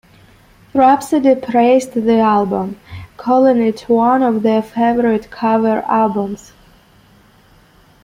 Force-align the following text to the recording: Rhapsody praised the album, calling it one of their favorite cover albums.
Rhapsody 0.73 1.35
praised 1.35 1.93
the 1.93 2.17
album, 2.21 2.79
calling 3.17 3.61
it 3.61 3.81
one 3.81 4.23
of 4.23 4.41
their 4.41 4.63
favorite 4.63 5.29
cover 5.29 5.81
albums. 5.87 6.53